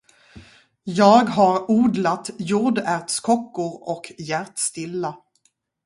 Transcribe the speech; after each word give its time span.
Jag 0.83 1.25
har 1.25 1.71
odlat 1.71 2.29
jordärtskockor 2.37 3.89
och 3.89 4.11
hjärtstilla. 4.17 5.17